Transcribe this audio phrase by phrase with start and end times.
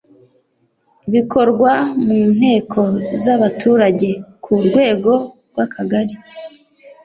[1.13, 1.71] bikorwa
[2.05, 2.81] mu nteko
[3.21, 4.09] z’abaturage
[4.43, 5.11] ku rwego
[5.49, 6.15] rw’akagari